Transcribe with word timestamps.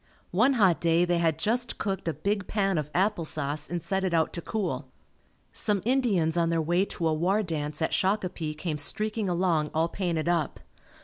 One 0.31 0.53
hot 0.53 0.81
day 0.81 1.05
they 1.05 1.19
had 1.19 1.37
just 1.37 1.77
cooked 1.77 2.07
a 2.07 2.13
big 2.15 2.47
pan 2.47 2.79
of 2.79 2.89
apple 2.91 3.23
sauce 3.23 3.69
and 3.69 3.83
set 3.83 4.03
it 4.03 4.15
out 4.15 4.33
to 4.33 4.41
cool. 4.41 4.87
Some 5.53 5.83
Indians 5.85 6.35
on 6.37 6.49
their 6.49 6.59
way 6.59 6.85
to 6.85 7.07
a 7.07 7.13
war 7.13 7.43
dance 7.43 7.83
at 7.83 7.93
Shakopee 7.93 8.55
came 8.57 8.79
streaking 8.79 9.29
along 9.29 9.69
all 9.75 9.89
painted 9.89 10.27
up. 10.27 10.59